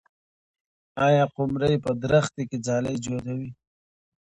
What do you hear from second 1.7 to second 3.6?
په ونې کې ځالۍ جوړوي؟